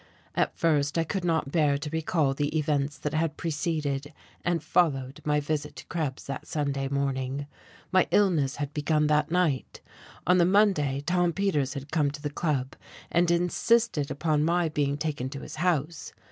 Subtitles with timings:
[0.33, 4.11] At first I could not bear to recall the events that had preceded
[4.43, 7.45] and followed my visit to Krebs that Sunday morning.
[7.91, 9.79] My illness had begun that night;
[10.25, 12.75] on the Monday Tom Peters had come to the Club
[13.11, 16.13] and insisted upon my being taken to his house....